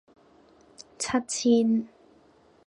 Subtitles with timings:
[0.97, 1.87] 七千